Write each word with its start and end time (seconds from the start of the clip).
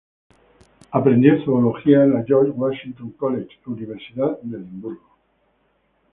Aprendió 0.89 1.45
zoología 1.45 2.03
en 2.03 2.13
la 2.15 2.23
George 2.25 2.49
Watson 2.49 3.11
College, 3.15 3.59
Universidad 3.67 4.41
de 4.41 4.57
Edimburgo. 4.57 5.07